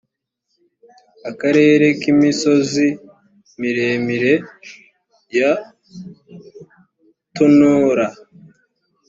akarere 1.29 1.85
k 1.99 2.01
imisozi 2.13 2.87
miremire 3.61 4.33
ya 5.37 5.51
tonora 7.35 8.07